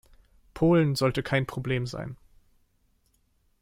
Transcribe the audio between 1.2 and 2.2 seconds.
kein Problem sein.